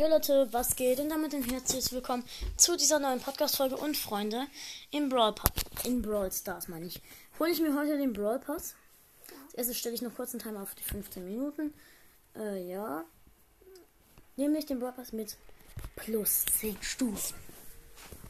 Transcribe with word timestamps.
Jo 0.00 0.08
Leute, 0.08 0.48
was 0.50 0.76
geht? 0.76 0.98
Und 0.98 1.10
damit 1.10 1.34
ein 1.34 1.42
herzliches 1.42 1.92
Willkommen 1.92 2.24
zu 2.56 2.74
dieser 2.74 2.98
neuen 2.98 3.20
Podcast-Folge 3.20 3.76
und 3.76 3.98
Freunde 3.98 4.46
im 4.90 5.10
Brawl 5.10 5.34
Pass. 5.34 5.50
In 5.84 6.00
Brawl 6.00 6.32
Stars 6.32 6.68
meine 6.68 6.86
ich. 6.86 7.02
Hole 7.38 7.50
ich 7.50 7.60
mir 7.60 7.78
heute 7.78 7.98
den 7.98 8.14
Brawl 8.14 8.38
Pass. 8.38 8.76
Als 9.44 9.54
erstes 9.56 9.76
stelle 9.76 9.94
ich 9.94 10.00
noch 10.00 10.14
kurz 10.14 10.32
einen 10.32 10.42
Timer 10.42 10.62
auf 10.62 10.74
die 10.74 10.84
15 10.84 11.22
Minuten. 11.22 11.74
Äh, 12.34 12.66
ja. 12.66 13.04
Nämlich 14.36 14.64
den 14.64 14.80
Brawl 14.80 14.92
Pass 14.92 15.12
mit 15.12 15.36
plus 15.96 16.46
10 16.46 16.78
Stufen. 16.80 17.36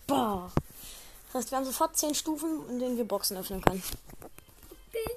Boah. 0.09 0.51
Das 1.27 1.35
heißt, 1.35 1.51
wir 1.53 1.59
haben 1.59 1.67
sofort 1.67 1.97
10 1.97 2.17
Stufen, 2.17 2.69
in 2.69 2.81
denen 2.81 2.97
wir 2.97 3.05
Boxen 3.05 3.37
öffnen 3.37 3.63
können. 3.63 3.85
Okay. 4.89 5.15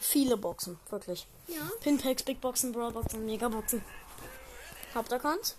Viele 0.00 0.38
Boxen, 0.38 0.78
wirklich. 0.88 1.26
Ja. 1.46 1.70
Pinpacks, 1.82 2.22
Big 2.22 2.40
Boxen, 2.40 2.72
Brawl 2.72 2.92
Boxen, 2.92 3.26
Megaboxen. 3.26 3.84
Hauptaccount. 4.94 5.56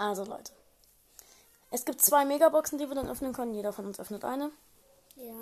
Also 0.00 0.24
Leute. 0.24 0.50
Es 1.70 1.84
gibt 1.84 2.00
zwei 2.00 2.24
Megaboxen, 2.24 2.78
die 2.78 2.88
wir 2.88 2.94
dann 2.94 3.10
öffnen 3.10 3.34
können. 3.34 3.52
Jeder 3.52 3.70
von 3.70 3.84
uns 3.84 4.00
öffnet 4.00 4.24
eine. 4.24 4.50
Ja. 5.16 5.34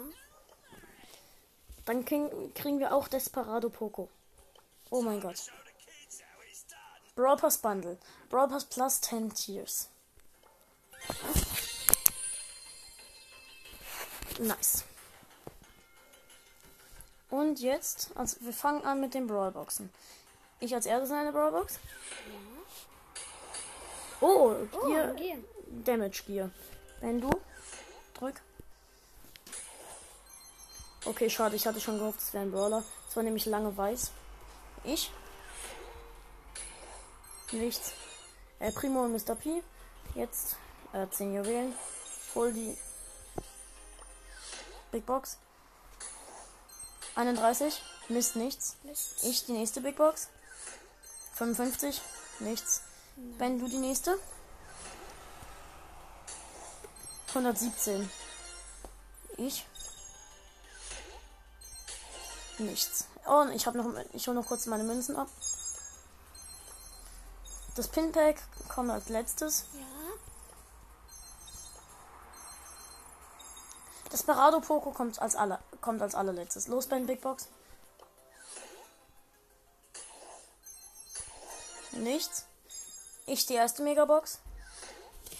Dann 1.84 2.04
kriegen, 2.04 2.52
kriegen 2.54 2.80
wir 2.80 2.92
auch 2.92 3.06
Desperado 3.06 3.70
Poco. 3.70 4.08
Oh 4.90 5.00
mein 5.00 5.20
Gott. 5.20 5.52
Brawl 7.14 7.36
Pass 7.36 7.58
Bundle. 7.58 7.98
Brawl 8.30 8.48
Pass 8.48 8.64
plus 8.64 9.00
10 9.00 9.32
Tiers. 9.32 9.90
Nice. 14.40 14.84
Und 17.30 17.60
jetzt, 17.60 18.10
also 18.16 18.38
wir 18.40 18.52
fangen 18.52 18.84
an 18.84 19.00
mit 19.00 19.14
den 19.14 19.28
Brawlboxen. 19.28 19.90
Ich 20.58 20.74
als 20.74 20.86
erstes 20.86 21.10
in 21.10 21.16
eine 21.16 21.30
Brawlbox. 21.30 21.78
Oh, 24.20 24.54
Oh, 24.72 24.88
Gear. 24.88 25.14
Damage 25.84 26.22
Gear. 26.26 26.50
Wenn 27.00 27.20
du 27.20 27.30
drück. 28.14 28.40
Okay, 31.04 31.30
schade, 31.30 31.56
ich 31.56 31.66
hatte 31.66 31.80
schon 31.80 31.98
gehofft, 31.98 32.20
es 32.20 32.32
wäre 32.34 32.44
ein 32.44 32.50
Brawler. 32.50 32.82
Es 33.08 33.16
war 33.16 33.22
nämlich 33.22 33.46
lange 33.46 33.76
weiß. 33.76 34.10
Ich. 34.84 35.10
Nichts. 37.52 37.92
Äh, 38.58 38.72
Primo 38.72 39.04
und 39.04 39.12
Mr. 39.12 39.34
P. 39.34 39.62
Jetzt 40.14 40.56
äh, 40.92 41.06
10 41.08 41.34
Juwelen. 41.34 41.74
Hol 42.34 42.52
die 42.52 42.76
Big 44.90 45.06
Box. 45.06 45.38
31. 47.14 47.82
Mist, 48.08 48.36
nichts. 48.36 48.76
Mist. 48.82 49.24
Ich 49.24 49.46
die 49.46 49.52
nächste 49.52 49.80
Big 49.80 49.96
Box. 49.96 50.28
55. 51.34 52.00
Nichts. 52.40 52.82
Ben, 53.38 53.58
du 53.58 53.68
die 53.68 53.78
nächste. 53.78 54.18
117. 57.28 58.08
Ich. 59.36 59.66
Nichts. 62.58 63.08
Oh, 63.26 63.40
und 63.40 63.52
ich 63.52 63.66
habe 63.66 63.78
noch, 63.78 63.92
ich 64.12 64.26
hole 64.26 64.36
noch 64.36 64.46
kurz 64.46 64.66
meine 64.66 64.84
Münzen 64.84 65.16
ab. 65.16 65.28
Das 67.74 67.88
Pinpack 67.88 68.36
kommt 68.68 68.90
als 68.90 69.08
letztes. 69.08 69.66
Ja. 69.74 69.86
Das 74.10 74.22
Parado 74.22 74.60
Poco 74.60 74.90
kommt 74.90 75.20
als 75.20 75.36
aller, 75.36 75.60
kommt 75.80 76.02
als 76.02 76.14
allerletztes. 76.14 76.68
Los, 76.68 76.86
Ben, 76.86 77.06
Big 77.06 77.20
Box. 77.20 77.48
Nichts. 81.92 82.46
Ich 83.28 83.44
die 83.44 83.54
erste 83.54 83.82
Megabox. 83.82 84.38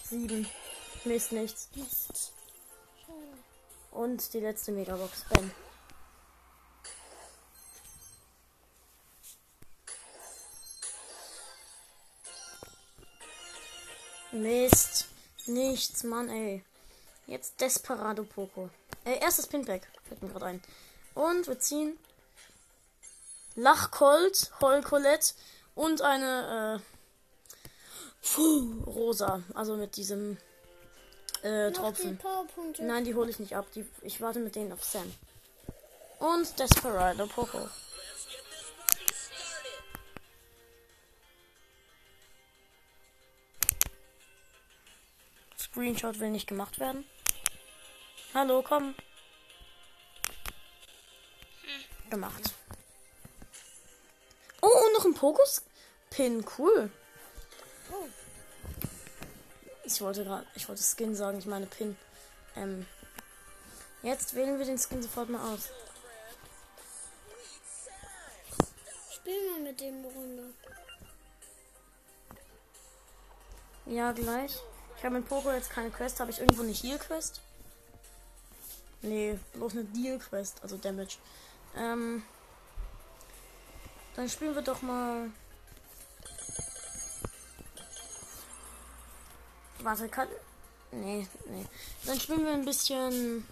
Sieben. 0.05 0.47
Mist, 1.05 1.33
nichts. 1.33 1.71
Mist. 1.75 2.33
Und 3.91 4.35
die 4.35 4.41
letzte 4.41 4.73
Megabox. 4.73 5.25
Ben. 5.31 5.51
Mist. 14.33 15.07
Nichts, 15.47 16.05
Mann, 16.05 16.29
ey. 16.29 16.63
Jetzt 17.27 17.59
Desperado 17.59 18.25
Poco. 18.25 18.69
Äh, 19.07 19.19
erstes 19.21 19.47
Pinpack. 19.47 19.89
Fällt 20.07 20.23
mir 20.23 20.29
gerade 20.29 20.45
ein. 20.45 20.63
Und 21.15 21.47
wir 21.47 21.59
ziehen 21.59 21.99
Lachcolt, 23.55 24.53
Holcolette 24.61 25.33
und 25.75 26.03
eine 26.03 26.83
äh, 26.83 26.98
Puh, 28.23 28.85
rosa. 28.87 29.43
Also 29.55 29.77
mit 29.77 29.97
diesem 29.97 30.37
äh, 31.43 31.71
die 31.71 31.75
Tropfen. 31.75 32.19
Powerpunkte. 32.19 32.85
Nein, 32.85 33.05
die 33.05 33.15
hole 33.15 33.31
ich 33.31 33.39
nicht 33.39 33.55
ab. 33.55 33.67
Die, 33.75 33.87
ich 34.03 34.21
warte 34.21 34.41
mit 34.41 34.57
denen 34.57 34.73
auf 34.73 34.85
Sam. 34.85 35.13
Und 36.19 36.59
Desperado 36.59 37.27
Poco. 37.27 37.69
Screenshot 45.57 46.19
will 46.19 46.31
nicht 46.31 46.49
gemacht 46.49 46.81
werden. 46.81 47.05
Hallo, 48.35 48.65
komm. 48.67 48.95
Gemacht. 52.11 52.55
Oh, 54.61 54.67
und 54.67 54.93
noch 54.95 55.05
ein 55.05 55.15
Pokus-Pin. 55.15 56.45
Cool. 56.59 56.91
Oh. 57.91 58.07
Ich 59.85 60.01
wollte 60.01 60.25
gerade, 60.25 60.47
ich 60.55 60.69
wollte 60.69 60.83
Skin 60.83 61.15
sagen, 61.15 61.39
ich 61.39 61.47
meine 61.47 61.67
Pin. 61.67 61.97
Ähm, 62.57 62.87
jetzt 64.03 64.35
wählen 64.35 64.59
wir 64.59 64.67
den 64.67 64.79
Skin 64.79 65.03
sofort 65.03 65.31
mal 65.31 65.55
aus. 65.55 65.71
Spielen 69.13 69.57
wir 69.57 69.63
mit 69.65 69.81
dem 69.81 69.99
eine 69.99 70.09
Runde. 70.09 70.55
Ja, 73.87 74.13
gleich. 74.13 74.59
Ich 74.99 75.05
habe 75.05 75.17
mit 75.17 75.29
Poco 75.29 75.51
jetzt 75.53 75.71
keine 75.71 75.91
Quest. 75.91 76.21
Habe 76.21 76.31
ich 76.31 76.41
irgendwo 76.41 76.63
eine 76.63 76.73
Heal-Quest? 76.73 77.41
Nee, 79.01 79.39
bloß 79.53 79.73
eine 79.73 79.85
Deal-Quest, 79.85 80.63
also 80.63 80.77
Damage. 80.77 81.19
Ähm, 81.77 82.23
dann 84.17 84.29
spielen 84.29 84.55
wir 84.55 84.63
doch 84.63 84.83
mal. 84.83 85.31
Warte, 89.81 90.09
kann. 90.09 90.29
Nee, 90.91 91.27
nee. 91.47 91.67
Dann 92.05 92.19
spielen 92.19 92.45
wir 92.45 92.53
ein 92.53 92.65
bisschen 92.65 93.47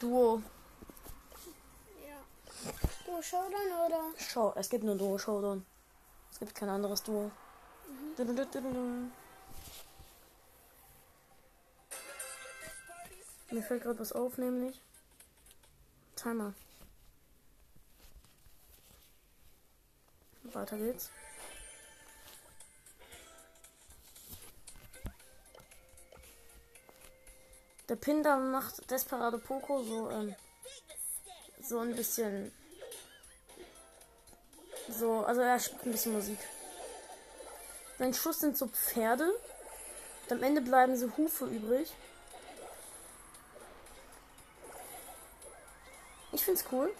Duo. 0.00 0.42
Ja. 2.06 2.72
Du 3.06 3.22
Showdown 3.22 3.86
oder? 3.86 4.02
Show. 4.18 4.52
Es 4.56 4.68
gibt 4.68 4.84
nur 4.84 4.96
Duo 4.96 5.18
Showdown. 5.18 5.64
Es 6.32 6.38
gibt 6.38 6.54
kein 6.54 6.68
anderes 6.68 7.02
Duo. 7.02 7.30
Du-du-du-du-du. 8.16 9.10
Mir 13.50 13.62
fällt 13.62 13.82
gerade 13.82 14.00
was 14.00 14.12
auf, 14.12 14.36
nämlich 14.38 14.80
Timer. 16.16 16.54
Weiter 20.42 20.76
geht's. 20.76 21.10
Der 27.88 27.96
Pin 27.96 28.22
da 28.22 28.36
macht 28.36 28.90
Desperado 28.90 29.38
Poco 29.38 29.82
so, 29.82 30.10
ähm, 30.10 30.34
so 31.60 31.78
ein 31.80 31.94
bisschen 31.94 32.52
so, 34.88 35.24
also 35.24 35.40
er 35.40 35.58
spielt 35.58 35.86
ein 35.86 35.92
bisschen 35.92 36.12
Musik. 36.12 36.38
Sein 37.98 38.14
Schuss 38.14 38.40
sind 38.40 38.56
so 38.56 38.66
Pferde. 38.68 39.32
Und 40.24 40.32
am 40.32 40.42
Ende 40.42 40.60
bleiben 40.60 40.96
so 40.96 41.10
Hufe 41.16 41.46
übrig. 41.46 41.92
Ich 46.32 46.44
find's 46.44 46.64
cool. 46.72 46.92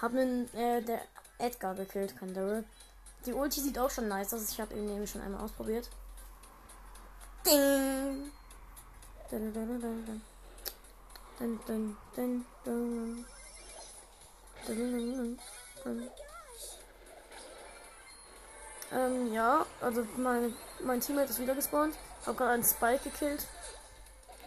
Hab 0.00 0.12
nen, 0.12 0.52
äh, 0.54 0.82
der 0.82 1.00
Edgar 1.38 1.74
gekillt, 1.74 2.14
Daryl. 2.20 2.64
Die 3.26 3.32
Ulti 3.32 3.60
sieht 3.60 3.78
auch 3.78 3.90
schon 3.90 4.08
nice 4.08 4.34
aus. 4.34 4.50
Ich 4.50 4.60
habe 4.60 4.74
ihn 4.74 4.86
nämlich 4.86 5.10
schon 5.10 5.22
einmal 5.22 5.42
ausprobiert. 5.42 5.88
Ding. 7.46 8.30
Dun, 9.30 9.52
dun, 9.52 9.80
dun, 9.80 9.80
dun. 9.80 10.22
Dun, 11.38 11.60
dun, 11.66 11.96
dun, 12.14 12.46
dun. 12.64 13.26
Dun. 14.66 16.10
Ähm, 18.92 19.32
ja, 19.32 19.66
also 19.80 20.06
mein, 20.16 20.54
mein 20.80 21.00
Teammate 21.00 21.30
ist 21.30 21.40
wieder 21.40 21.54
gespawnt. 21.54 21.96
Hab 22.24 22.36
gerade 22.36 22.52
einen 22.52 22.64
Spike 22.64 23.10
gekillt. 23.10 23.46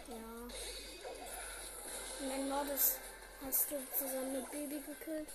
Ja. 0.08 0.16
Dann 2.20 2.50
war 2.50 2.64
das, 2.66 2.96
hast 3.48 3.72
du 3.72 3.76
zusammen 3.98 4.34
mit 4.34 4.52
Baby 4.52 4.82
gekillt? 4.82 5.30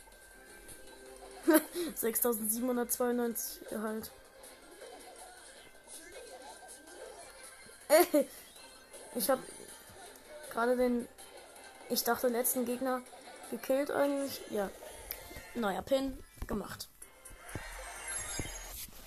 6792 1.96 3.68
Gehalt. 3.68 4.10
Ey, 7.88 8.28
ich 9.14 9.30
habe 9.30 9.42
gerade 10.50 10.76
den, 10.76 11.08
ich 11.88 12.04
dachte, 12.04 12.28
letzten 12.28 12.64
Gegner 12.64 13.02
gekillt 13.50 13.90
eigentlich. 13.90 14.40
Ja. 14.50 14.70
Neuer 15.54 15.82
Pin 15.82 16.22
gemacht. 16.46 16.88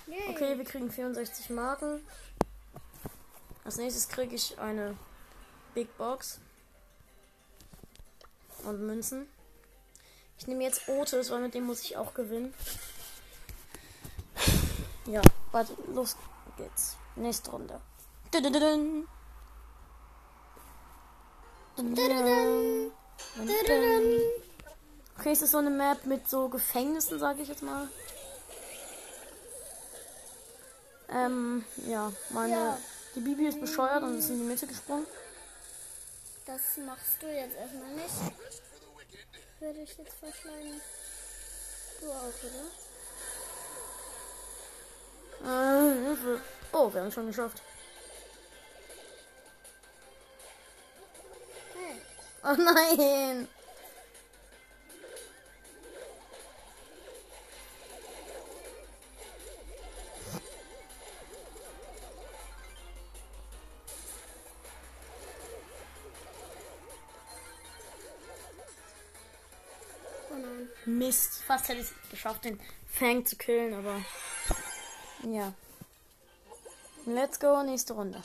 Yay. 0.06 0.30
Okay, 0.30 0.58
wir 0.58 0.64
kriegen 0.64 0.90
64 0.90 1.50
Marken. 1.50 2.06
Als 3.64 3.76
nächstes 3.76 4.08
kriege 4.08 4.34
ich 4.34 4.58
eine 4.58 4.96
Big 5.74 5.96
Box. 5.96 6.40
Und 8.66 8.84
Münzen. 8.84 9.28
Ich 10.38 10.46
nehme 10.46 10.64
jetzt 10.64 10.88
Otis, 10.88 11.30
weil 11.30 11.40
mit 11.40 11.54
dem 11.54 11.64
muss 11.64 11.82
ich 11.82 11.96
auch 11.96 12.12
gewinnen. 12.14 12.52
Ja, 15.06 15.22
warte, 15.52 15.72
los 15.94 16.16
geht's. 16.56 16.96
Nächste 17.14 17.50
Runde. 17.52 17.80
Dudududun. 18.32 19.06
Okay, 25.18 25.32
es 25.32 25.42
ist 25.42 25.52
so 25.52 25.58
eine 25.58 25.70
Map 25.70 26.04
mit 26.04 26.28
so 26.28 26.48
Gefängnissen, 26.48 27.18
sage 27.18 27.42
ich 27.42 27.48
jetzt 27.48 27.62
mal. 27.62 27.88
Ähm, 31.08 31.64
ja, 31.86 32.12
meine. 32.30 32.52
Ja. 32.52 32.78
Die 33.14 33.20
Bibi 33.20 33.46
ist 33.46 33.60
bescheuert 33.60 34.02
und 34.02 34.18
ist 34.18 34.28
in 34.28 34.38
die 34.38 34.44
Mitte 34.44 34.66
gesprungen. 34.66 35.06
Das 36.46 36.76
machst 36.76 37.20
du 37.20 37.26
jetzt 37.26 37.56
erstmal 37.56 37.90
nicht. 37.90 38.14
Würde 39.58 39.80
ich 39.80 39.98
jetzt 39.98 40.14
vorschlagen. 40.14 40.80
Du 42.00 42.12
auch, 42.12 42.32
oder? 45.42 46.12
Äh. 46.14 46.38
Oh, 46.72 46.92
wir 46.92 47.00
haben 47.00 47.08
es 47.08 47.14
schon 47.14 47.26
geschafft. 47.26 47.60
Hey. 51.74 52.00
Oh 52.44 52.54
nein! 52.54 53.48
Mist. 70.86 71.42
Fast 71.42 71.68
hätte 71.68 71.80
ich 71.80 71.86
es 71.86 72.10
geschafft, 72.10 72.44
den 72.44 72.60
Fang 72.86 73.24
zu 73.26 73.36
killen, 73.36 73.74
aber. 73.74 74.00
Ja. 75.24 75.52
Let's 77.04 77.38
go, 77.38 77.62
nächste 77.62 77.92
Runde. 77.94 78.22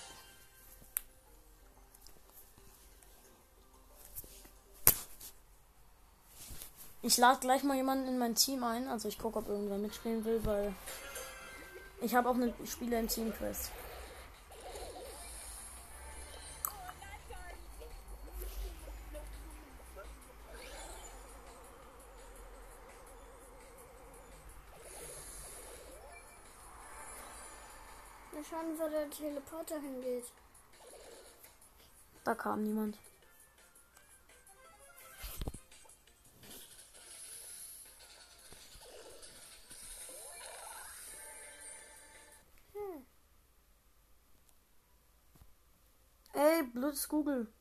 Ich 7.04 7.18
lade 7.18 7.40
gleich 7.40 7.64
mal 7.64 7.76
jemanden 7.76 8.08
in 8.08 8.18
mein 8.20 8.36
Team 8.36 8.64
ein. 8.64 8.88
Also 8.88 9.08
ich 9.08 9.18
gucke, 9.18 9.40
ob 9.40 9.50
irgendwer 9.50 9.78
mitspielen 9.78 10.24
will, 10.24 10.40
weil 10.46 10.74
ich 12.02 12.14
habe 12.16 12.30
auch 12.30 12.36
eine 12.36 12.54
Spieler 12.66 13.00
im 13.00 13.08
Team 13.08 13.34
Quest. 13.34 13.72
Schauen, 28.62 28.80
wo 28.80 28.90
der 28.90 29.10
Teleporter 29.10 29.80
hingeht. 29.80 30.26
Da 32.24 32.36
kam 32.36 32.64
niemand. 32.64 32.98
Hm. 42.74 43.06
Ey, 46.34 46.64
blödes 46.64 47.08
Google. 47.08 47.52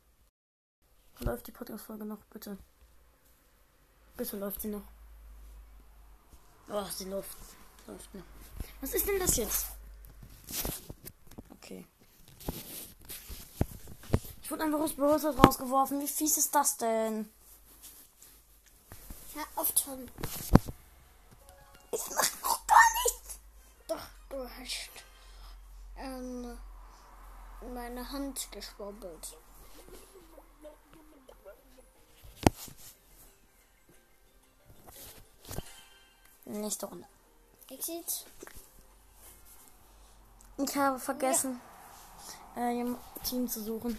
Läuft 1.20 1.46
die 1.46 1.52
Podcast-Folge 1.52 2.04
noch, 2.04 2.24
bitte? 2.26 2.58
Bitte 4.16 4.36
läuft 4.36 4.60
sie 4.62 4.68
noch. 4.68 4.84
Oh, 6.68 6.84
sie 6.84 7.04
läuft. 7.04 7.36
Läuft 7.86 8.14
noch. 8.14 8.24
Was 8.80 8.94
ist 8.94 9.08
denn 9.08 9.18
das 9.18 9.36
jetzt? 9.36 9.79
Okay. 11.50 11.86
Ich 14.42 14.50
wurde 14.50 14.64
einfach 14.64 14.80
aus 14.80 14.94
Browser 14.94 15.36
rausgeworfen. 15.36 16.00
Wie 16.00 16.08
fies 16.08 16.36
ist 16.36 16.54
das 16.54 16.76
denn? 16.76 17.30
Ja, 19.34 19.42
oft 19.56 19.78
schon. 19.78 20.10
Ich 21.92 22.02
mach 22.10 22.42
noch 22.42 22.66
gar 22.66 22.86
nichts. 23.04 23.38
Doch, 23.86 24.06
du 24.28 24.48
hast 24.48 24.90
ähm, 25.96 26.58
meine 27.74 28.10
Hand 28.10 28.50
geschwurbelt. 28.52 29.36
Nächste 36.44 36.86
Runde. 36.86 37.06
Exit. 37.70 38.26
Ich 40.62 40.76
habe 40.76 40.98
vergessen, 40.98 41.60
äh, 42.56 42.80
im 42.80 42.96
Team 43.24 43.48
zu 43.48 43.62
suchen. 43.62 43.98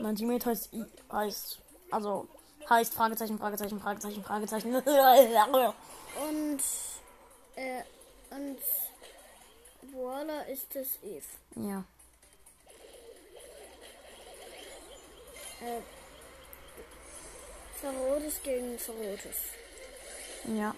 Mein 0.00 0.16
Teammate 0.16 0.46
heißt, 0.46 0.72
I 0.72 0.84
heißt, 1.12 1.58
also 1.90 2.28
heißt 2.68 2.94
Fragezeichen, 2.94 3.38
Fragezeichen, 3.38 3.80
Fragezeichen, 3.80 4.22
Fragezeichen. 4.24 4.74
Und, 6.28 6.60
äh, 7.56 7.82
und 8.30 8.58
voila 9.92 10.42
ist 10.42 10.74
es 10.74 10.98
Eve. 11.02 11.24
ja. 11.56 11.84
Äh, 15.60 15.80
Verrotes 17.80 18.42
gegen 18.42 18.78
Verrotes. 18.78 19.36
Ja. 20.44 20.74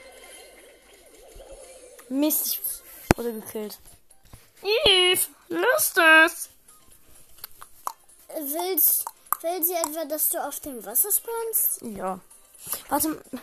Mist, 2.12 2.46
ich 2.46 2.60
wurde 3.16 3.32
gekillt. 3.32 3.78
Eve, 4.62 5.20
löst 5.48 5.98
es. 5.98 6.48
Willst, 8.28 9.04
will 9.40 9.62
sie 9.64 9.74
etwa, 9.74 10.04
dass 10.04 10.28
du 10.30 10.38
auf 10.46 10.60
dem 10.60 10.84
Wasser 10.84 11.10
spawnst? 11.10 11.82
Ja. 11.82 12.20
Warte. 12.88 13.08
m- 13.08 13.40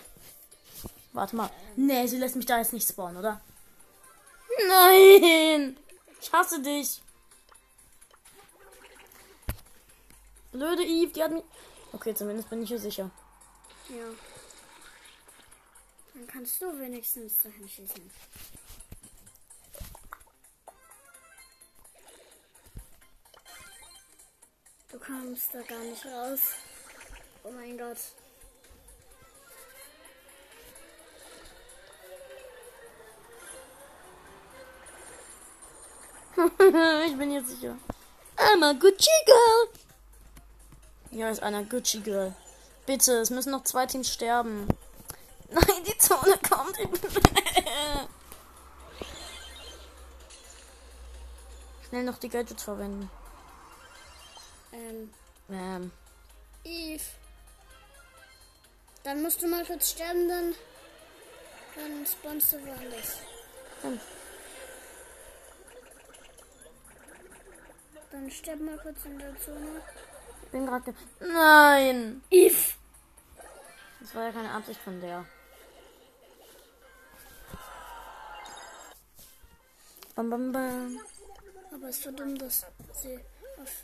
Warte 1.14 1.36
mal. 1.36 1.50
Nee, 1.76 2.06
sie 2.08 2.18
lässt 2.18 2.36
mich 2.36 2.46
da 2.46 2.60
jetzt 2.60 2.74
nicht 2.74 2.88
spawnen, 2.88 3.18
oder? 3.18 3.42
Nein! 4.68 5.78
Ich 6.22 6.32
hasse 6.32 6.62
dich. 6.62 7.02
Blöde 10.52 10.84
Eve, 10.84 11.12
die 11.12 11.24
hat 11.24 11.32
mich. 11.32 11.44
Okay, 11.94 12.14
zumindest 12.14 12.50
bin 12.50 12.62
ich 12.62 12.70
hier 12.70 12.80
sicher. 12.80 13.10
Ja. 13.90 14.06
Dann 16.14 16.28
kannst 16.28 16.62
du 16.62 16.80
wenigstens 16.80 17.38
dahin 17.38 17.68
schießen. 17.68 18.12
Du 25.00 25.06
kommst 25.06 25.54
da 25.54 25.62
gar 25.62 25.80
nicht 25.80 26.06
raus. 26.06 26.40
Oh 27.44 27.52
mein 27.52 27.78
Gott. 27.78 27.98
ich 37.08 37.18
bin 37.18 37.32
jetzt 37.32 37.50
sicher. 37.50 37.78
I'm 38.38 38.64
a 38.64 38.74
Gucci 38.74 39.10
Girl. 39.26 39.70
Ja, 41.12 41.30
ist 41.30 41.44
einer 41.44 41.64
Gucci 41.64 42.00
Girl. 42.00 42.34
Bitte, 42.86 43.14
es 43.14 43.30
müssen 43.30 43.52
noch 43.52 43.64
zwei 43.64 43.86
Teams 43.86 44.12
sterben. 44.12 44.68
Nein, 45.50 45.84
die 45.88 45.98
Zone 45.98 46.38
kommt. 46.48 46.78
Schnell 51.90 52.04
noch 52.04 52.20
die 52.20 52.30
Gadgets 52.30 52.64
verwenden. 52.64 53.10
Ähm, 54.72 55.12
Ähm, 55.50 55.92
Eve. 56.64 57.04
Dann 59.04 59.22
musst 59.22 59.42
du 59.42 59.48
mal 59.48 59.66
kurz 59.66 59.92
sterben, 59.92 60.28
dann. 60.28 60.56
Dann 61.76 62.06
spawnst 62.06 62.54
du 62.54 62.66
woanders. 62.66 63.18
Hm. 63.82 64.00
Dann 68.12 68.32
sterb 68.32 68.60
mal 68.60 68.78
kurz 68.78 69.06
in 69.06 69.18
der 69.18 69.38
Zone. 69.40 69.82
Ich 70.44 70.50
bin 70.50 70.66
gerade. 70.66 70.94
Nein! 71.20 72.24
If! 72.32 72.78
Das 74.02 74.16
war 74.16 74.26
ja 74.26 74.32
keine 74.32 74.52
Absicht 74.52 74.80
von 74.82 75.00
der. 75.00 75.26
Bam, 80.16 80.30
bam, 80.30 80.52
bam. 80.52 81.00
Aber 81.72 81.88
es 81.88 82.06
war 82.06 82.14
dumm, 82.14 82.38
dass 82.38 82.66
sie 83.02 83.20
auf. 83.58 83.84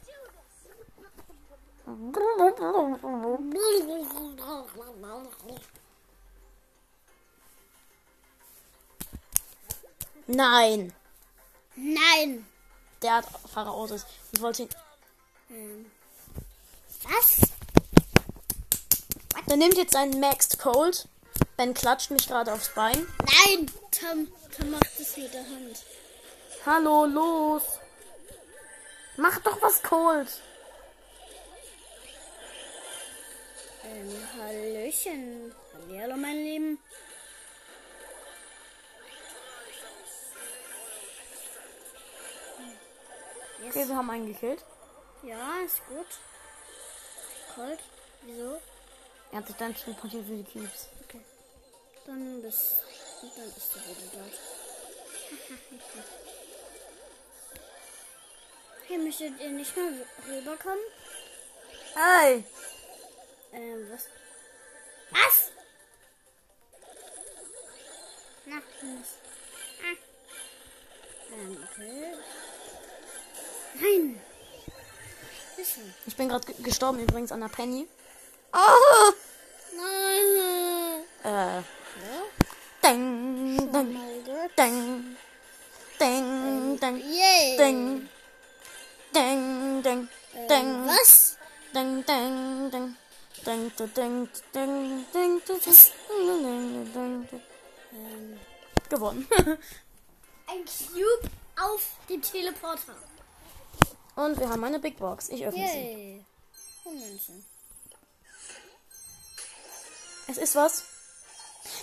Nein! 10.28 10.94
Nein! 11.76 12.48
Der 13.02 13.16
hat 13.16 13.26
Pharaosis. 13.54 14.06
Ich 14.32 14.42
wollte 14.42 14.64
ihn. 14.64 14.70
Ähm. 15.52 15.92
Was? 17.04 17.42
Der 19.48 19.58
nimmt 19.58 19.78
jetzt 19.78 19.96
einen 19.96 20.20
Maxed 20.20 20.58
Cold. 20.58 21.08
Ben 21.56 21.76
klatscht 21.76 22.10
mich 22.10 22.28
gerade 22.28 22.52
aufs 22.52 22.74
Bein. 22.74 23.06
Nein! 23.20 23.72
Tom, 23.92 24.28
Tom 24.58 24.72
macht 24.72 25.00
es 25.00 25.16
mit 25.18 25.32
der 25.34 25.44
Hand. 25.44 25.86
Hallo, 26.66 27.06
los! 27.06 27.62
Mach 29.18 29.38
doch 29.40 29.62
was 29.62 29.84
Cold! 29.84 30.28
Ähm, 33.96 34.12
Hallöchen. 34.38 35.56
Hallo, 35.98 36.18
mein 36.18 36.36
Lieben. 36.36 36.80
Yes. 43.64 43.70
Okay, 43.70 43.88
wir 43.88 43.96
haben 43.96 44.10
einen 44.10 44.28
gekillt. 44.28 44.66
Ja, 45.24 45.60
ist 45.66 45.86
gut. 45.88 46.08
Cold. 47.56 47.80
Wieso? 48.24 48.60
Er 49.32 49.38
hat 49.38 49.48
sich 49.48 49.56
dann 49.56 49.74
teleportiert 49.74 50.26
für 50.26 50.36
die 50.36 50.44
Cubes. 50.44 50.90
Okay. 51.06 51.22
Dann 52.06 52.42
bis. 52.42 52.76
Dann 53.22 53.48
ist 53.48 53.76
er 53.76 53.82
wieder 53.82 54.12
dort. 54.14 54.34
Hey, 58.88 59.00
möchtet 59.00 59.40
ihr 59.42 59.50
nicht 59.50 59.76
mal 59.76 60.06
rüberkommen? 60.28 60.84
Hey! 61.96 62.44
Ähm, 63.56 63.88
was? 63.90 64.10
Was? 65.12 65.52
Na, 68.46 68.58
was? 68.58 69.10
Ah. 69.82 69.96
Ähm, 71.34 71.58
okay. 71.64 72.14
Nein! 73.76 74.22
Ich 76.06 76.16
bin 76.18 76.28
gerade 76.28 76.54
gestorben 76.56 77.00
übrigens 77.00 77.32
an 77.32 77.40
der 77.40 77.48
Penny. 77.48 77.88
Oh! 78.54 79.14
Nein! 79.74 81.04
Äh. 81.24 81.58
Ja? 81.58 81.64
Ding, 82.84 83.58
ding, 83.72 83.94
mein 83.94 84.26
Gott. 84.26 84.52
ding. 84.58 85.18
Ding, 85.98 86.78
ding, 86.80 86.98
Yay! 86.98 87.58
ding. 87.58 88.10
Ding, 89.14 89.82
ding, 89.82 90.10
Ähm, 90.36 90.48
ding. 90.50 90.88
was? 90.88 91.38
Ding, 91.74 92.04
ding, 92.06 92.70
ding. 92.72 92.98
Gewonnen. 98.90 99.28
Ein 100.48 100.66
Cube 100.66 101.30
auf 101.62 101.82
dem 102.10 102.22
Teleporter. 102.22 102.96
Und 104.16 104.40
wir 104.40 104.50
haben 104.50 104.64
eine 104.64 104.80
Big 104.80 104.98
Box. 104.98 105.30
Ich 105.30 105.46
öffne 105.46 105.62
Yay. 105.62 105.72
sie. 105.74 106.26
Oh 106.86 106.92
München. 106.92 107.46
Es 110.28 110.38
ist 110.38 110.56
was. 110.56 110.84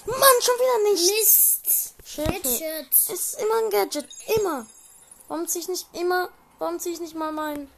Mann, 0.07 0.19
schon 0.41 0.55
wieder 0.55 0.91
nicht. 0.91 1.11
Mist. 1.11 1.95
Schild 2.05 2.43
Gadget. 2.43 2.93
Es 2.93 3.09
ist 3.09 3.35
immer 3.41 3.59
ein 3.59 3.71
Gadget. 3.71 4.09
Immer. 4.39 4.67
Warum 5.29 5.47
ziehe 5.47 5.63
ich 5.63 5.69
nicht 5.69 5.87
immer? 5.93 6.29
Warum 6.59 6.79
ziehe 6.79 6.95
ich 6.95 7.01
nicht 7.01 7.15
mal 7.15 7.33
meinen? 7.33 7.71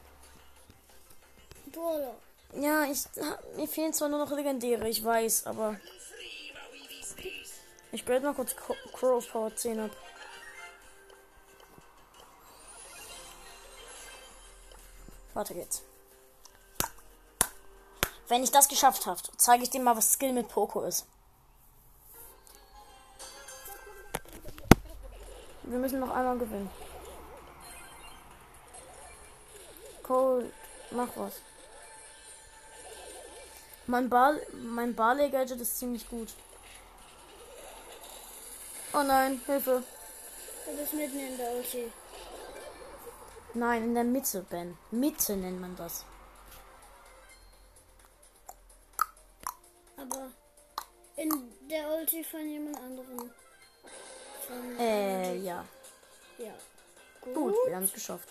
Brawler. 1.71 2.15
Ja, 2.53 2.83
ich. 2.85 3.03
Mir 3.55 3.67
fehlen 3.67 3.93
zwar 3.93 4.09
nur 4.09 4.19
noch 4.19 4.31
legendäre, 4.31 4.87
ich 4.87 5.03
weiß, 5.03 5.47
aber. 5.47 5.79
Ich 7.91 8.05
grade 8.05 8.25
mal 8.25 8.33
kurz 8.33 8.55
Crow 8.55 9.31
Power 9.31 9.55
10 9.55 9.79
ab. 9.79 9.91
Weiter 15.33 15.53
geht's. 15.53 15.83
Wenn 18.27 18.43
ich 18.43 18.51
das 18.51 18.67
geschafft 18.67 19.05
habe, 19.05 19.21
zeige 19.37 19.63
ich 19.63 19.69
dir 19.69 19.81
mal, 19.81 19.95
was 19.95 20.13
Skill 20.13 20.33
mit 20.33 20.49
Poco 20.49 20.81
ist. 20.81 21.05
Wir 25.63 25.77
müssen 25.77 25.99
noch 25.99 26.11
einmal 26.11 26.37
gewinnen. 26.37 26.69
Cole, 30.03 30.51
mach 30.91 31.09
was. 31.15 31.41
Mein, 33.87 34.09
Bar 34.09 34.35
mein 34.53 34.95
Barley-Gadget 34.95 35.61
ist 35.61 35.77
ziemlich 35.77 36.09
gut. 36.09 36.29
Oh 38.93 39.03
nein, 39.03 39.41
Hilfe. 39.45 39.83
Du 40.65 40.77
bist 40.77 40.93
mitten 40.93 41.19
in 41.19 41.37
der 41.37 41.51
Ulti. 41.51 41.91
Nein, 43.53 43.83
in 43.83 43.93
der 43.95 44.03
Mitte, 44.03 44.41
Ben. 44.49 44.77
Mitte 44.91 45.35
nennt 45.37 45.61
man 45.61 45.75
das. 45.75 46.03
Aber 49.97 50.31
in 51.15 51.29
der 51.69 51.87
Ulti 51.93 52.23
von 52.23 52.47
jemand 52.47 52.77
anderem. 52.77 53.31
Von, 54.47 54.79
Äh, 54.79 55.35
ja. 55.37 55.63
ja. 56.37 56.53
Gut, 57.21 57.55
wir 57.67 57.75
haben 57.75 57.83
es 57.83 57.93
geschafft. 57.93 58.29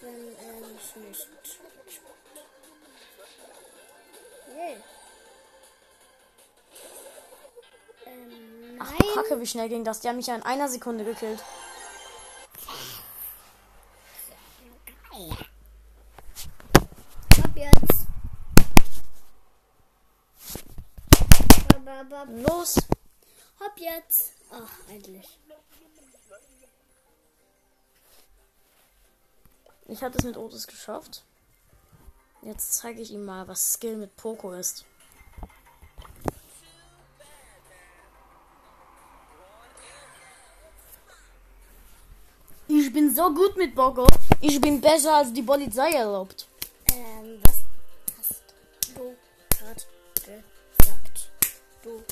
Wenn 0.00 0.36
er 0.36 0.60
nicht. 0.68 1.58
Yay. 4.48 4.76
Ähm, 8.06 8.78
Ach, 8.80 8.90
nein. 8.90 9.08
Kacke, 9.14 9.40
wie 9.40 9.46
schnell 9.46 9.68
ging 9.68 9.84
das? 9.84 10.00
Die 10.00 10.08
haben 10.08 10.16
mich 10.16 10.26
ja 10.26 10.34
in 10.34 10.42
einer 10.42 10.68
Sekunde 10.68 11.04
gekillt. 11.04 11.42
Ab 17.42 17.50
jetzt. 17.56 18.06
Los! 22.28 22.76
Hopp 23.60 23.78
jetzt. 23.78 24.32
Ach, 24.50 24.90
endlich. 24.90 25.38
Ich 29.86 30.02
hatte 30.02 30.18
es 30.18 30.24
mit 30.24 30.36
Otis 30.36 30.66
geschafft. 30.66 31.24
Jetzt 32.44 32.74
zeige 32.74 33.00
ich 33.00 33.10
ihm 33.10 33.24
mal, 33.24 33.48
was 33.48 33.72
Skill 33.72 33.96
mit 33.96 34.14
Poco 34.16 34.52
ist. 34.52 34.84
Ich 42.68 42.92
bin 42.92 43.14
so 43.14 43.32
gut 43.32 43.56
mit 43.56 43.74
Poco. 43.74 44.06
Ich 44.42 44.60
bin 44.60 44.78
besser 44.78 45.14
als 45.14 45.32
die 45.32 45.42
Polizei 45.42 45.92
erlaubt. 45.92 46.46
Ähm, 46.92 47.40
was 47.46 47.62
hast 48.18 48.42
du 48.94 49.16
gerade 49.48 49.82
gesagt? 50.14 51.30
Du 51.82 52.04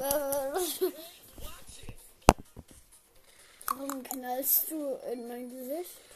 Warum 3.66 4.02
knallst 4.04 4.70
du 4.70 4.98
in 5.12 5.28
mein 5.28 5.50
Gesicht? 5.50 6.09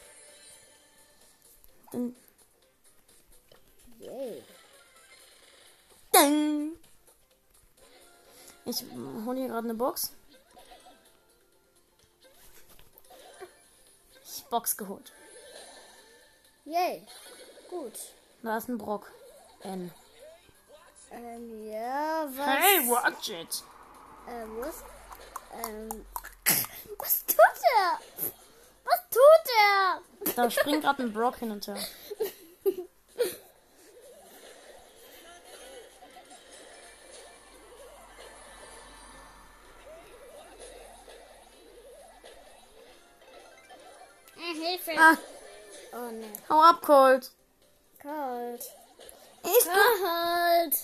Dann. 1.95 2.17
Ding. 6.15 6.77
Ich 8.65 8.83
hole 9.27 9.39
hier 9.39 9.49
gerade 9.49 9.69
eine 9.69 9.75
Box. 9.75 10.13
Ich 14.25 14.45
Box 14.47 14.77
geholt. 14.77 15.13
Yay. 16.65 17.07
Gut. 17.69 17.99
Da 18.43 18.57
ist 18.57 18.69
ein 18.69 18.79
Brock. 18.79 19.13
N. 19.61 19.93
Ähm, 21.11 21.71
ja, 21.71 22.27
was? 22.35 22.47
Hey, 22.47 22.89
watch 22.89 23.29
it. 23.29 23.63
Ähm, 24.29 24.61
was? 24.61 24.83
Ähm, 25.65 26.07
was 26.99 27.25
tut 27.27 27.39
er? 27.77 28.01
Tut 29.15 29.47
er! 29.71 30.35
Da 30.35 30.51
springt 30.51 30.83
gerade 30.83 31.05
ein 31.05 31.13
Brock 31.13 31.37
hin 31.37 31.53
und 31.53 31.65
her. 31.69 31.77
Ah, 44.37 44.55
Hilfe! 44.55 44.93
Ah. 44.99 45.17
Oh 45.93 46.11
ne. 46.11 46.27
Hau 46.49 46.61
ab, 46.63 46.83
Colt. 46.83 47.31
Colt. 48.03 48.65
Ich 49.45 49.65
Colt. 49.65 50.77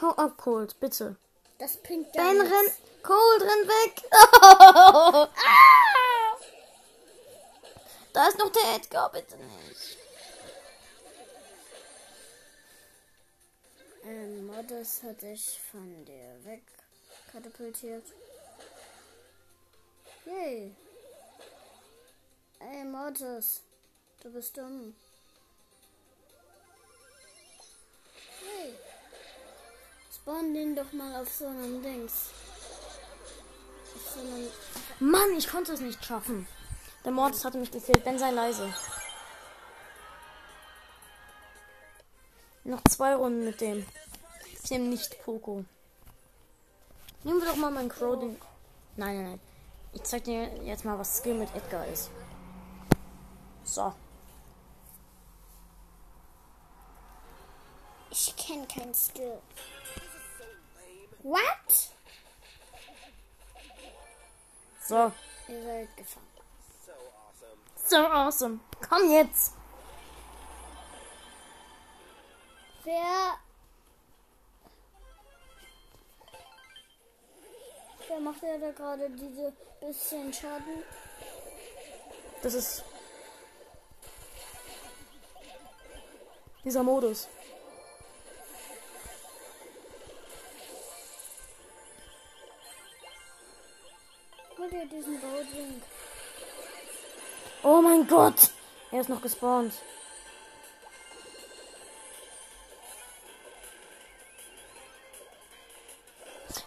Hau 0.00 0.10
ab, 0.16 0.36
Colt, 0.38 0.80
bitte. 0.80 1.16
Das 1.58 1.76
bringt 1.78 2.12
gar 2.14 2.24
Ben, 2.24 2.38
nichts. 2.38 2.52
renn. 2.54 2.72
Colt, 3.02 3.42
renn 3.42 3.68
weg. 3.68 4.02
Oh. 4.12 5.26
Ah. 5.46 6.07
Da 8.18 8.26
ist 8.26 8.38
noch 8.40 8.50
der 8.50 8.74
Edgar, 8.74 9.12
bitte 9.12 9.36
nicht. 9.36 9.96
Ähm, 14.02 14.44
Modus 14.44 15.04
hat 15.04 15.22
dich 15.22 15.60
von 15.70 16.04
dir 16.04 16.44
weg 16.44 16.64
katapultiert. 17.30 18.02
Yay. 20.26 20.74
Ey, 22.58 22.84
Mortis. 22.86 23.60
Du 24.20 24.32
bist 24.32 24.56
dumm. 24.56 24.96
Hey. 28.40 28.74
Spawn 30.12 30.54
den 30.54 30.74
doch 30.74 30.92
mal 30.92 31.22
auf 31.22 31.28
so 31.32 31.46
einem 31.46 31.80
Dings. 31.84 32.30
Auf 33.94 34.10
so 34.12 34.20
einem. 34.22 34.50
Mann, 34.98 35.38
ich 35.38 35.46
konnte 35.46 35.74
es 35.74 35.80
nicht 35.80 36.04
schaffen. 36.04 36.48
Der 37.04 37.12
Mortis 37.12 37.44
hatte 37.44 37.58
mich 37.58 37.70
gefehlt. 37.70 38.04
Ben, 38.04 38.18
sei 38.18 38.30
leise. 38.30 38.72
Noch 42.64 42.82
zwei 42.84 43.14
Runden 43.14 43.44
mit 43.44 43.60
dem. 43.60 43.86
Ich 44.62 44.70
nehme 44.70 44.88
nicht 44.88 45.22
Poco. 45.24 45.64
Nehmen 47.24 47.40
wir 47.40 47.48
doch 47.48 47.56
mal 47.56 47.70
meinen 47.70 47.88
Crow. 47.88 48.18
Den... 48.18 48.40
Nein, 48.96 49.16
nein, 49.16 49.24
nein. 49.30 49.40
Ich 49.92 50.02
zeig 50.02 50.24
dir 50.24 50.48
jetzt 50.64 50.84
mal, 50.84 50.98
was 50.98 51.18
Skill 51.18 51.34
mit 51.34 51.54
Edgar 51.54 51.86
ist. 51.86 52.10
So. 53.64 53.94
Ich 58.10 58.36
kenne 58.36 58.66
kein 58.66 58.92
Skill. 58.94 59.40
What? 61.22 61.90
So. 64.86 65.12
Ihr 65.48 65.62
seid 65.62 65.96
gefangen. 65.96 66.27
So 67.88 67.96
awesome. 67.96 68.60
Komm 68.86 69.10
jetzt. 69.10 69.54
Wer. 72.84 73.38
Wer 78.06 78.20
macht 78.20 78.42
ja 78.42 78.58
da 78.58 78.72
gerade 78.72 79.08
diese 79.08 79.54
bisschen 79.80 80.30
Schaden? 80.34 80.84
Das 82.42 82.52
ist. 82.52 82.84
Dieser 86.64 86.82
Modus. 86.82 87.26
Hol 94.58 94.68
dir 94.68 94.86
diesen 94.86 95.18
Baudrink. 95.22 95.82
Oh 97.70 97.82
mein 97.82 98.06
Gott. 98.06 98.50
Er 98.90 99.02
ist 99.02 99.10
noch 99.10 99.20
gespawnt. 99.20 99.74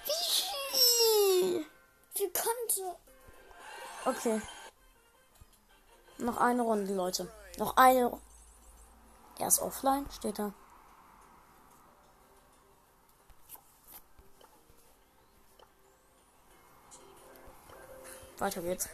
Wie? 0.06 1.66
Konnte. 2.20 2.96
Okay. 4.06 4.42
Noch 6.20 6.38
eine 6.38 6.62
Runde, 6.62 6.94
Leute. 6.94 7.28
Noch 7.58 7.76
eine. 7.78 8.22
Er 9.40 9.48
ist 9.48 9.60
offline, 9.60 10.06
steht 10.12 10.38
da. 10.38 10.54
Weiter 18.38 18.62
geht's. 18.62 18.88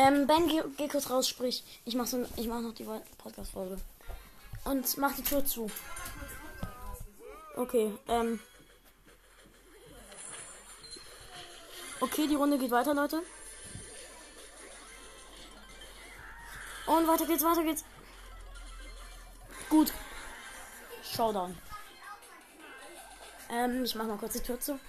Ähm, 0.00 0.26
Ben, 0.26 0.48
geh, 0.48 0.62
geh 0.78 0.88
kurz 0.88 1.10
raus, 1.10 1.28
sprich. 1.28 1.62
Ich 1.84 1.94
mach, 1.94 2.06
so, 2.06 2.24
ich 2.36 2.46
mach 2.46 2.62
noch 2.62 2.72
die 2.72 2.86
Podcast-Folge. 3.18 3.76
Und 4.64 4.96
mach 4.96 5.14
die 5.14 5.22
Tür 5.22 5.44
zu. 5.44 5.70
Okay, 7.54 7.92
ähm. 8.08 8.40
Okay, 12.00 12.26
die 12.26 12.34
Runde 12.34 12.56
geht 12.56 12.70
weiter, 12.70 12.94
Leute. 12.94 13.22
Und 16.86 17.06
weiter 17.06 17.26
geht's, 17.26 17.44
weiter 17.44 17.62
geht's. 17.62 17.84
Gut. 19.68 19.92
Showdown. 21.02 21.58
Ähm, 23.50 23.84
ich 23.84 23.94
mach 23.94 24.06
mal 24.06 24.16
kurz 24.16 24.32
die 24.32 24.40
Tür 24.40 24.58
zu. 24.58 24.80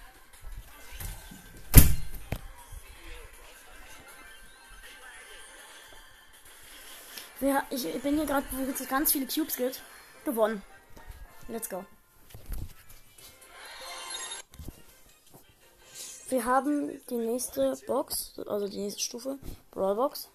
Ja, 7.41 7.63
ich 7.71 7.83
bin 8.03 8.17
hier 8.17 8.27
gerade, 8.27 8.45
wo 8.51 8.71
es 8.71 8.87
ganz 8.87 9.11
viele 9.11 9.25
Cubes 9.25 9.55
gibt. 9.55 9.81
Gewonnen. 10.25 10.61
Let's 11.47 11.67
go. 11.67 11.83
Wir 16.29 16.45
haben 16.45 17.01
die 17.09 17.15
nächste 17.15 17.75
Box, 17.87 18.39
also 18.45 18.67
die 18.67 18.77
nächste 18.77 19.01
Stufe. 19.01 19.39
Brawl 19.71 19.95
Box. 19.95 20.29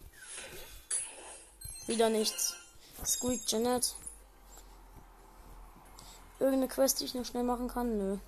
Wieder 1.86 2.10
nichts. 2.10 2.56
Squeak 3.04 3.40
Janet. 3.46 3.94
Irgendeine 6.40 6.68
Quest, 6.68 7.00
die 7.00 7.04
ich 7.04 7.14
noch 7.14 7.24
schnell 7.24 7.44
machen 7.44 7.68
kann? 7.68 7.96
Nö. 7.96 8.18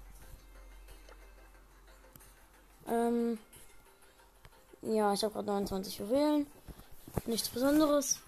Ähm. 2.86 3.38
Ja, 4.82 5.12
ich 5.12 5.24
habe 5.24 5.34
gerade 5.34 5.48
29 5.48 5.98
Juwelen. 5.98 6.46
Nichts 7.26 7.48
Besonderes. 7.48 8.20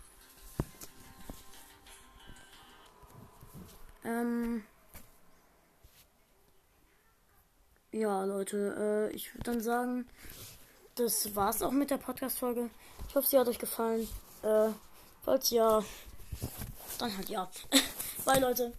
Ja, 8.01 8.25
Leute, 8.25 9.11
äh, 9.13 9.15
ich 9.15 9.35
würde 9.35 9.43
dann 9.43 9.61
sagen, 9.61 10.07
das 10.95 11.37
war's 11.37 11.61
auch 11.61 11.71
mit 11.71 11.91
der 11.91 11.99
Podcast-Folge. 11.99 12.71
Ich 13.07 13.15
hoffe, 13.15 13.29
sie 13.29 13.39
hat 13.39 13.47
euch 13.47 13.59
gefallen. 13.59 14.09
Äh, 14.43 14.71
falls 15.23 15.51
ja, 15.51 15.85
dann 16.99 17.15
halt 17.15 17.29
ja. 17.29 17.51
Bye, 18.25 18.41
Leute. 18.41 18.69